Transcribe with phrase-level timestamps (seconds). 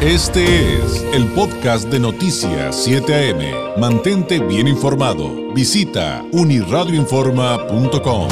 [0.00, 3.80] Este es el podcast de Noticias 7 AM.
[3.80, 5.52] Mantente bien informado.
[5.52, 8.28] Visita uniradioinforma.com.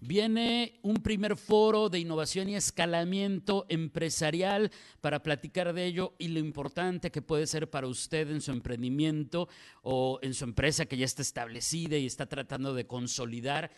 [0.00, 4.72] Viene un primer foro de innovación y escalamiento empresarial
[5.02, 9.50] para platicar de ello y lo importante que puede ser para usted en su emprendimiento
[9.82, 13.70] o en su empresa que ya está establecida y está tratando de consolidar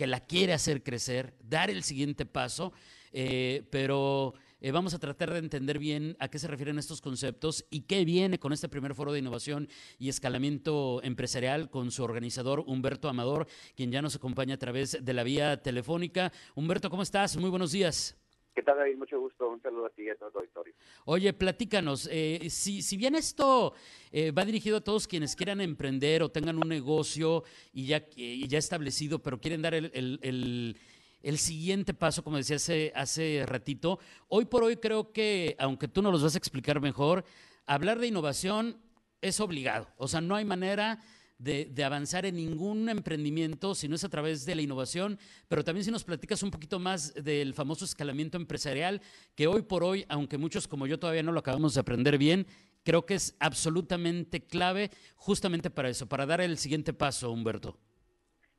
[0.00, 2.72] que la quiere hacer crecer, dar el siguiente paso,
[3.12, 7.66] eh, pero eh, vamos a tratar de entender bien a qué se refieren estos conceptos
[7.68, 12.64] y qué viene con este primer foro de innovación y escalamiento empresarial con su organizador
[12.66, 16.32] Humberto Amador, quien ya nos acompaña a través de la vía telefónica.
[16.54, 17.36] Humberto, ¿cómo estás?
[17.36, 18.19] Muy buenos días.
[18.54, 18.96] ¿Qué tal, David?
[18.96, 19.48] Mucho gusto.
[19.48, 20.74] Un saludo a ti y a todo auditorio.
[21.04, 23.74] Oye, platícanos, eh, si, si, bien esto
[24.10, 28.58] eh, va dirigido a todos quienes quieran emprender o tengan un negocio y ya, ya
[28.58, 30.76] establecido, pero quieren dar el, el,
[31.22, 36.02] el, siguiente paso, como decía hace, hace ratito, hoy por hoy creo que, aunque tú
[36.02, 37.24] nos los vas a explicar mejor,
[37.66, 38.80] hablar de innovación
[39.20, 39.88] es obligado.
[39.96, 40.98] O sea, no hay manera
[41.40, 45.84] de, avanzar en ningún emprendimiento si no es a través de la innovación, pero también
[45.84, 49.00] si nos platicas un poquito más del famoso escalamiento empresarial,
[49.34, 52.46] que hoy por hoy, aunque muchos como yo todavía no lo acabamos de aprender bien,
[52.84, 57.76] creo que es absolutamente clave justamente para eso, para dar el siguiente paso, Humberto.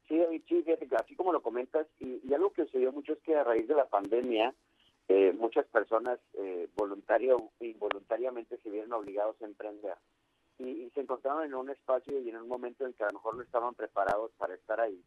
[0.07, 0.63] Sí, sí
[0.99, 3.87] así como lo comentas, y, algo que sucedió mucho es que a raíz de la
[3.87, 4.53] pandemia,
[5.07, 9.95] eh, muchas personas eh, voluntario involuntariamente se vieron obligados a emprender
[10.63, 13.35] y, se encontraban en un espacio y en un momento en que a lo mejor
[13.35, 15.03] no estaban preparados para estar ahí.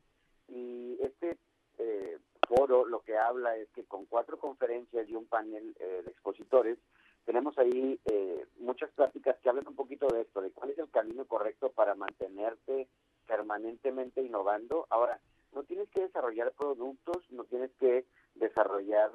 [0.49, 1.39] Y este
[1.79, 6.11] eh, foro lo que habla es que con cuatro conferencias y un panel eh, de
[6.11, 6.79] expositores,
[7.25, 10.91] tenemos ahí eh, muchas prácticas que hablan un poquito de esto, de cuál es el
[10.91, 12.89] camino correcto para mantenerte
[13.27, 14.87] permanentemente innovando.
[14.91, 15.19] Ahora,
[15.53, 19.11] no tienes que desarrollar productos, no tienes que desarrollar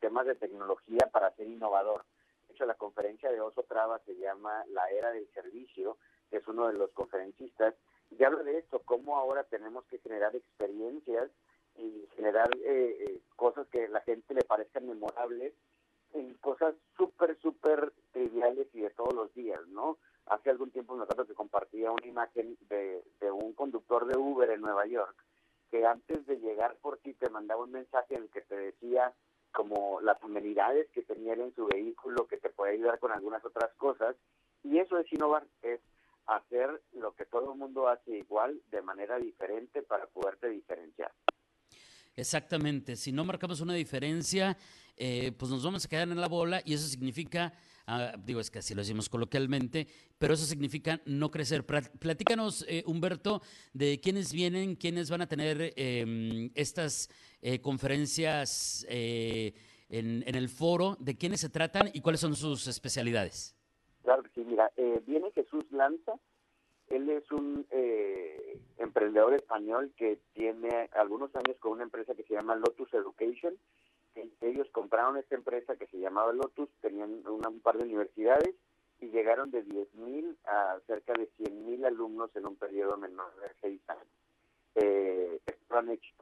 [0.00, 2.04] temas de tecnología para ser innovador
[3.64, 5.98] Traba se llama La Era del Servicio,
[6.30, 7.74] que es uno de los conferencistas,
[8.10, 11.30] y habla de esto, cómo ahora tenemos que generar experiencias
[11.76, 15.52] y generar eh, eh, cosas que a la gente le parezcan memorables
[16.14, 19.98] en cosas súper, súper triviales y de todos los días, ¿no?
[20.26, 24.60] Hace algún tiempo acuerdo que compartía una imagen de, de un conductor de Uber en
[24.60, 25.16] Nueva York
[25.70, 29.12] que antes de llegar por ti te mandaba un mensaje en el que te decía
[29.52, 33.72] como las amenidades que tenía en su vehículo, que te puede ayudar con algunas otras
[33.76, 34.16] cosas.
[34.62, 35.80] Y eso es innovar, es
[36.26, 41.12] hacer lo que todo el mundo hace igual, de manera diferente, para poderte diferenciar.
[42.18, 44.56] Exactamente, si no marcamos una diferencia,
[44.96, 47.52] eh, pues nos vamos a quedar en la bola y eso significa,
[47.86, 49.86] ah, digo, es que así lo decimos coloquialmente,
[50.18, 51.64] pero eso significa no crecer.
[51.64, 53.40] Platícanos, eh, Humberto,
[53.72, 57.08] de quiénes vienen, quiénes van a tener em, estas
[57.40, 59.54] eh, conferencias en,
[60.26, 63.54] en, el foro, de quiénes se tratan y cuáles son sus especialidades.
[64.02, 64.72] Claro sí, mira,
[65.06, 66.14] viene Jesús Lanza,
[66.90, 67.66] él es un
[68.78, 73.54] emprendedor español que tiene algunos años con una empresa que se llama Lotus Education
[74.40, 78.54] ellos compraron esta empresa que se llamaba Lotus, tenían un par de universidades
[79.00, 83.80] y llegaron de 10.000 a cerca de 100.000 alumnos en un periodo menor de seis
[83.88, 84.06] años.
[84.74, 85.40] Eh,
[85.92, 86.14] hecho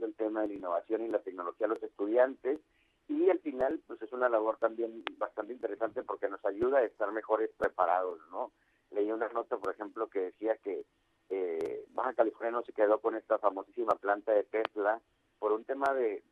[0.00, 2.60] el tema de la innovación y la tecnología a los estudiantes
[3.08, 7.10] y al final pues es una labor también bastante interesante porque nos ayuda a estar
[7.12, 8.52] mejores preparados, ¿no?
[8.90, 10.84] Leí una nota, por ejemplo, que decía que
[11.30, 15.00] eh, Baja California no se quedó con esta famosísima planta de Tesla
[15.38, 16.22] por un tema de,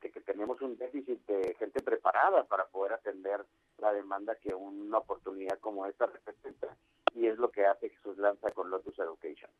[0.00, 3.44] que tenemos un déficit de gente preparada para poder atender
[3.78, 6.76] la demanda que una oportunidad como esta representa
[7.14, 9.50] y es lo que hace Jesús Lanza con Lotus Education.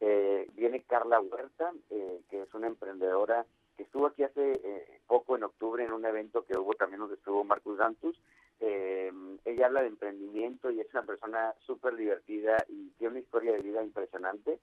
[0.00, 5.36] Eh, viene Carla Huerta, eh, que es una emprendedora que estuvo aquí hace eh, poco
[5.36, 8.20] en octubre en un evento que hubo también donde estuvo Marcus Dantus.
[8.60, 11.54] ella habla de emprendimiento y es una persona
[12.36, 14.58] divertida y tiene una historia de vida impresionante.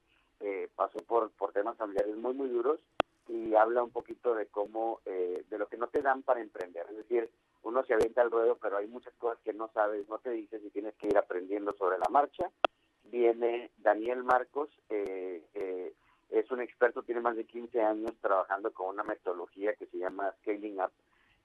[0.75, 2.79] pasó por, por temas familiares muy, muy duros
[3.27, 6.85] y habla un poquito de cómo, eh, de lo que no te dan para emprender.
[6.89, 7.29] Es decir,
[7.63, 10.61] uno se avienta al ruedo, pero hay muchas cosas que no sabes, no te dices
[10.63, 12.51] y tienes que ir aprendiendo sobre la marcha.
[13.05, 15.93] Viene Daniel Marcos, eh, eh,
[16.29, 20.33] es un experto, tiene más de 15 años trabajando con una metodología que se llama
[20.41, 20.91] Scaling Up,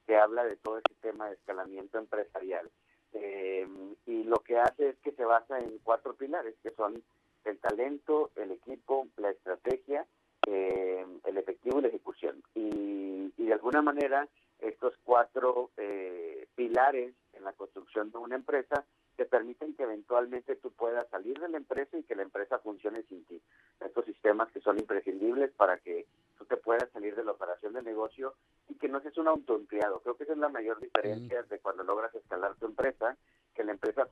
[0.07, 2.69] que habla de todo este tema de escalamiento empresarial.
[3.15, 7.03] Y lo que hace es que se basa en cuatro pilares, que son
[7.45, 10.07] el talento, el equipo, la estrategia
[10.51, 12.43] eh, el efectivo y la ejecución.
[12.55, 14.29] Y, de alguna manera
[14.61, 18.85] estos cuatro eh, pilares en la construcción de una empresa
[19.17, 23.03] te permiten que eventualmente tú puedas salir de la empresa y que la empresa funcione
[23.05, 23.41] sin ti.
[23.81, 26.07] Estos sistemas que son imprescindibles para que
[26.37, 28.35] tú te puedas puedas salir de la operación de negocio
[28.69, 30.01] y que no seas un autoempleado.
[30.01, 33.17] Creo que esa es la mayor diferencia de cuando logras escalar tu empresa,
[33.55, 34.05] que la empresa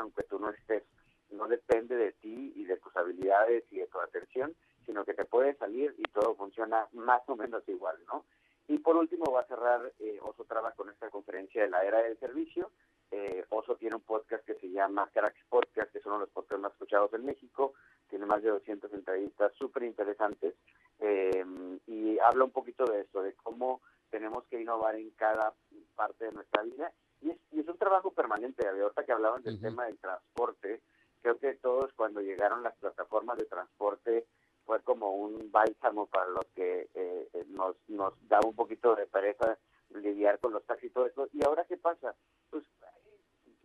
[0.00, 0.82] aunque tú no estés.
[1.30, 4.54] No depende de ti y de tus habilidades y de tu atención,
[4.86, 8.24] sino que te puedes salir y todo funciona más o menos igual, ¿no?
[8.68, 12.02] Y por último va a cerrar eh, Oso Traba con esta conferencia de la era
[12.02, 12.70] del servicio.
[13.10, 16.30] Eh, Oso tiene un podcast que se llama Cracks Podcast, que es uno de los
[16.30, 17.74] podcasts más escuchados en México.
[18.08, 20.54] Tiene más de 200 entrevistas súper interesantes
[21.00, 21.44] eh,
[21.86, 25.52] y habla un poquito de esto, de cómo tenemos que innovar en cada
[25.94, 26.92] parte de nuestra vida.
[27.24, 28.68] Y es, y es un trabajo permanente.
[28.68, 30.82] Ahorita que hablaban del tema del transporte,
[31.22, 34.26] creo que todos cuando llegaron las plataformas de transporte
[34.66, 39.06] fue como un bálsamo para los que eh, eh, nos, nos da un poquito de
[39.06, 39.58] pereza
[39.94, 41.28] lidiar con los taxis y todo eso.
[41.32, 42.14] ¿Y ahora qué pasa?
[42.50, 42.64] Pues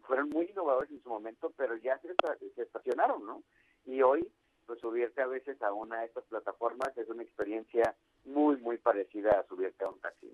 [0.03, 2.15] fueron muy innovadores en su momento, pero ya se,
[2.55, 3.43] se estacionaron, ¿no?
[3.85, 4.27] Y hoy,
[4.65, 7.95] pues subirte a veces a una de estas plataformas es una experiencia
[8.25, 10.27] muy, muy parecida a subirte a un taxi.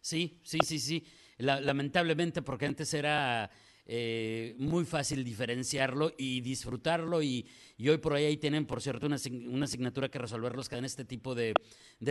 [0.00, 1.04] Sí, sí, sí, sí.
[1.38, 3.50] lamentablemente, porque antes era
[3.92, 7.44] eh, muy fácil diferenciarlo y disfrutarlo y,
[7.88, 9.16] hoy por ahí, tienen, por cierto, una,
[9.64, 11.54] asignatura que resolver los que dan este tipo de,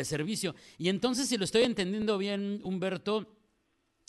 [0.04, 0.56] servicio.
[0.78, 3.34] Y entonces, si lo estoy entendiendo bien, Humberto,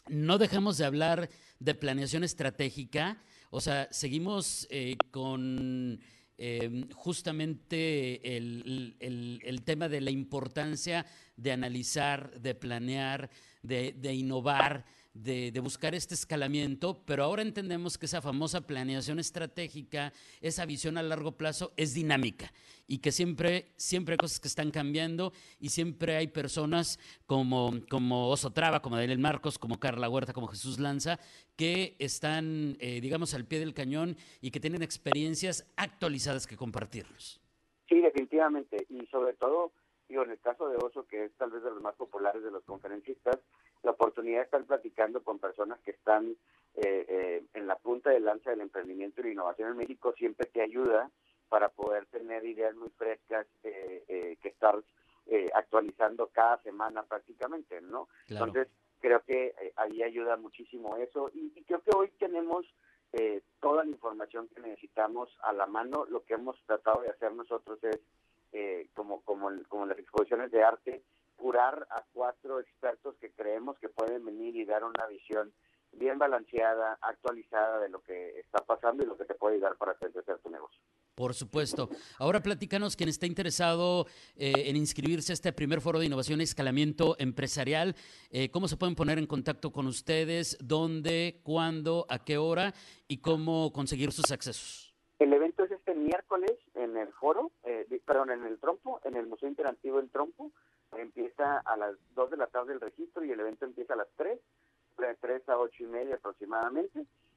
[0.08, 1.30] no dejamos de hablar
[1.60, 6.00] de planeación estratégica, o sea, seguimos eh, con...
[6.42, 11.04] Em, justamente el, el, tema de la importancia
[11.36, 13.28] de analizar, de planear,
[13.62, 20.12] de, de innovar, de, buscar este escalamiento, pero ahora entendemos que esa famosa planeación estratégica,
[20.40, 22.52] esa visión a largo plazo es dinámica
[22.86, 28.28] y que siempre, siempre hay cosas que están cambiando y siempre hay personas como, como
[28.28, 31.18] Oso Traba, como Daniel Marcos, como Carla Huerta, como Jesús Lanza,
[31.56, 37.40] que están, eh, digamos, al pie del cañón y que tienen experiencias actualizadas que compartirnos.
[37.88, 38.86] Sí, definitivamente.
[38.88, 39.72] Y sobre todo,
[40.08, 42.50] digo, en el caso de Oso, que es tal vez de los más populares de
[42.50, 43.38] los conferencistas,
[43.82, 46.36] la oportunidad de estar platicando con personas que están
[46.76, 50.46] eh, eh, en la punta de lanza del emprendimiento y la innovación en México siempre
[50.46, 51.10] te ayuda
[51.48, 54.80] para poder tener ideas muy frescas eh, que estar
[55.54, 58.08] actualizando cada semana prácticamente, ¿no?
[58.28, 58.66] Entonces,
[58.98, 62.66] creo que ahí ayuda muchísimo eso y, y creo que hoy tenemos
[63.60, 66.04] toda la información que necesitamos a la mano.
[66.06, 71.02] Lo que hemos tratado de hacer nosotros es, como, como, como las exposiciones de arte,
[71.40, 75.52] curar a cuatro expertos que creemos que pueden venir y dar una visión
[75.92, 79.92] bien balanceada, actualizada de lo que está pasando y lo que te puede ayudar para
[79.92, 80.78] hacer tu negocio.
[81.14, 81.88] Por supuesto.
[82.18, 84.06] Ahora platícanos quien está interesado
[84.36, 87.96] eh, en inscribirse a este primer foro de innovación y escalamiento empresarial.
[88.30, 90.56] Eh, ¿Cómo se pueden poner en contacto con ustedes?
[90.62, 91.40] ¿Dónde?
[91.42, 92.06] ¿Cuándo?
[92.08, 92.72] ¿A qué hora?
[93.08, 94.94] ¿Y cómo conseguir sus accesos?
[95.18, 99.26] El evento es este miércoles en el foro, eh, perdón, en el Trompo, en el
[99.26, 100.52] Museo Interactivo del Trompo
[100.98, 104.08] empieza a las 2 de la tarde el registro y el evento empieza a las
[104.16, 104.38] 3,
[104.98, 106.18] de 3 a 8 y media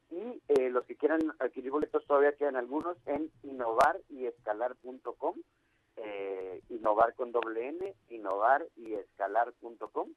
[0.10, 5.36] Y eh, los que quieran adquirir boletos todavía quedan algunos en innovaryescalar.com,
[5.98, 10.10] eh, innovar con doble N, innovar y escalar.com.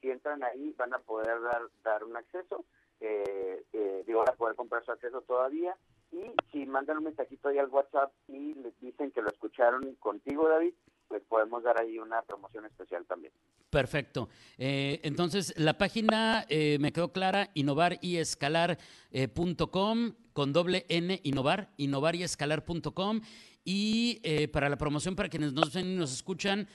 [0.00, 2.64] Si entran ahí van a poder dar, dar un acceso,
[3.00, 5.76] eh, eh, digo, van a poder comprar su acceso todavía.
[6.12, 10.48] Y si mandan un mensajito ahí al WhatsApp y les dicen que lo escucharon contigo,
[10.48, 10.74] David,
[11.18, 13.32] podemos dar ahí una promoción especial también.
[13.70, 14.28] Perfecto.
[14.58, 18.78] Eh, entonces, la página eh, me quedó clara, innovariescalar.com
[19.12, 23.20] eh, con doble N, innovar, innovariescalar.com.
[23.62, 26.66] Y eh, para la promoción, para quienes nos ven y nos escuchan,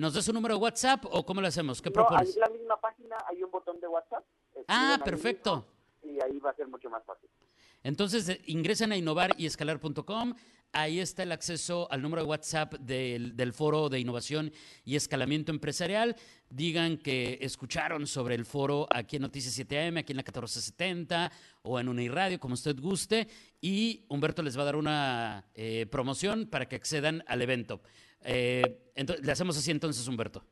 [0.00, 1.82] ¿nos da su número de WhatsApp o cómo lo hacemos?
[1.82, 2.34] ¿Qué no, propones?
[2.34, 4.24] en la misma página hay un botón de WhatsApp.
[4.68, 5.66] Ah, perfecto.
[6.02, 7.28] y ahí va a ser mucho más fácil.
[7.82, 10.34] Entonces, ingresen a innovariescalar.com
[10.72, 14.52] Ahí está el acceso al número de WhatsApp del, foro de innovación
[14.84, 16.14] y escalamiento empresarial.
[16.50, 21.32] Digan que escucharon sobre el foro aquí en Noticias 7am, aquí en la 1470
[21.62, 23.26] o en Uniradio, como usted guste.
[23.62, 27.80] Y Humberto les va a dar una eh, promoción para que accedan al evento.
[28.22, 30.44] Eh, entonces, le hacemos así entonces, Humberto.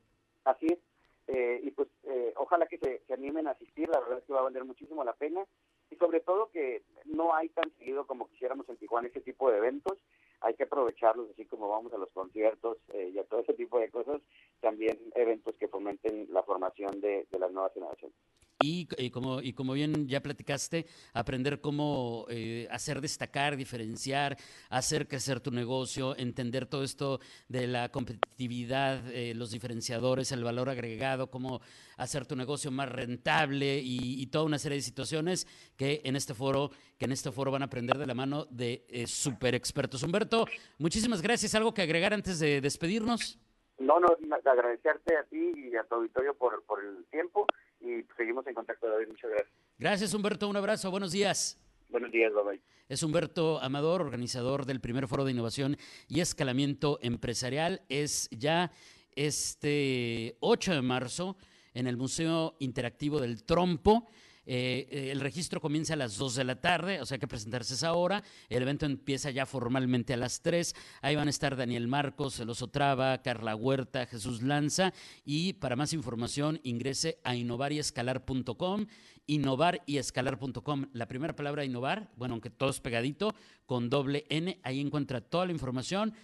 [0.44, 0.78] Así es.
[1.26, 1.88] Eh, y pues
[2.36, 3.88] ojalá que se, se animen a asistir.
[3.90, 5.44] La verdad es que va a valer muchísimo la pena
[5.90, 9.58] y sobre todo que no hay tan seguido como quisiéramos en Tijuana ese tipo de
[9.58, 9.98] eventos.
[10.40, 13.78] Hay que aprovecharlos, así como vamos a los conciertos eh, y a todo ese tipo
[13.78, 14.20] de cosas,
[14.60, 18.16] también eventos que fomenten la formación de, de las nuevas generaciones.
[18.60, 24.38] Y, como, y como bien ya platicaste, aprender cómo eh, hacer destacar, diferenciar,
[24.70, 30.70] hacer crecer tu negocio, entender todo esto de la competitividad, eh, los diferenciadores, el valor
[30.70, 31.60] agregado, cómo
[31.98, 35.46] hacer tu negocio más rentable y, toda una serie de situaciones
[35.76, 38.84] que en este foro, que en este foro van a aprender de la mano de
[38.88, 40.02] eh, super expertos.
[40.02, 40.46] Humberto,
[40.78, 41.54] muchísimas gracias.
[41.54, 43.38] ¿Algo que agregar antes de despedirnos?
[43.78, 44.08] No, no,
[44.44, 47.46] agradecerte a ti y a tu auditorio por, por el tiempo
[47.86, 49.08] y seguimos en contacto, David.
[49.08, 49.52] Muchas gracias.
[49.78, 50.48] Gracias, Humberto.
[50.48, 50.90] Un abrazo.
[50.90, 51.58] Buenos días.
[51.88, 55.76] Buenos días, bye Es Humberto Amador, organizador del primer foro de innovación
[56.08, 57.82] y escalamiento empresarial.
[57.88, 58.72] Es ya
[59.14, 61.36] este 8 de marzo
[61.74, 64.08] en el Museo Interactivo del Trompo.
[64.48, 67.92] Eh, el registro comienza a las 2 de la tarde, o sea que presentarse esa
[67.94, 68.22] hora.
[68.48, 70.74] El evento empieza ya formalmente a las 3.
[71.02, 74.92] Ahí van a estar Daniel Marcos, Eloso Traba, Carla Huerta, Jesús Lanza.
[75.24, 78.86] Y para más información ingrese a innovariescalar.com,
[79.26, 80.86] innovariescalar.com.
[80.92, 83.34] La primera palabra innovar, bueno, aunque todo es pegadito,
[83.66, 86.14] con doble N, ahí encuentra toda la información.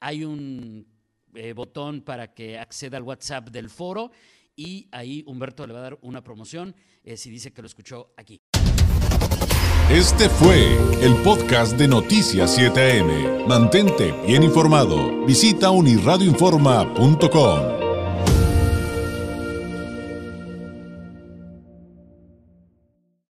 [0.00, 0.86] Hay un
[1.34, 4.10] eh, botón para que acceda al WhatsApp del foro
[4.56, 8.12] y ahí Humberto le va a dar una promoción eh, si dice que lo escuchó
[8.16, 8.40] aquí.
[9.90, 13.46] Este fue el podcast de Noticias 7am.
[13.46, 15.24] Mantente bien informado.
[15.24, 17.85] Visita unirradioinforma.com.